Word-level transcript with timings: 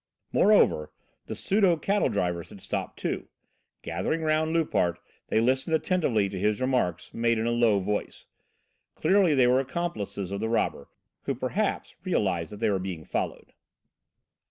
Moreover, 0.33 0.91
the 1.27 1.35
pseudo 1.35 1.77
cattle 1.77 2.09
drivers 2.09 2.49
had 2.49 2.59
stopped, 2.59 2.97
too: 2.97 3.27
gathering 3.83 4.23
round 4.23 4.51
Loupart 4.51 4.97
they 5.27 5.39
listened 5.39 5.75
attentively 5.75 6.27
to 6.27 6.39
his 6.39 6.59
remarks, 6.59 7.13
made 7.13 7.37
in 7.37 7.45
a 7.45 7.51
low 7.51 7.79
tone. 7.85 8.07
Clearly 8.95 9.35
they 9.35 9.45
were 9.45 9.59
accomplices 9.59 10.31
of 10.31 10.39
the 10.39 10.49
robber, 10.49 10.89
who, 11.25 11.35
perhaps, 11.35 11.93
realised 12.03 12.51
that 12.51 12.59
they 12.59 12.71
were 12.71 12.79
being 12.79 13.05
followed. 13.05 13.53